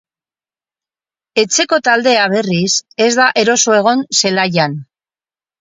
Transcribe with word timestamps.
Etxeko 1.41 1.79
taldea, 1.89 2.23
berriz, 2.35 2.71
ez 3.09 3.13
da 3.21 3.29
eroso 3.45 3.79
egon 3.81 4.03
zelaian. 4.23 4.79